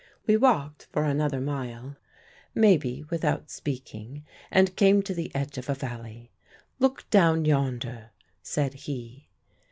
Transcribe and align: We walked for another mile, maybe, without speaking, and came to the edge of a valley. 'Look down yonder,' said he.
We 0.25 0.35
walked 0.35 0.87
for 0.91 1.03
another 1.03 1.39
mile, 1.39 1.95
maybe, 2.55 3.03
without 3.11 3.51
speaking, 3.51 4.25
and 4.49 4.75
came 4.75 5.03
to 5.03 5.13
the 5.13 5.29
edge 5.35 5.59
of 5.59 5.69
a 5.69 5.75
valley. 5.75 6.31
'Look 6.79 7.07
down 7.11 7.45
yonder,' 7.45 8.09
said 8.41 8.73
he. 8.73 9.27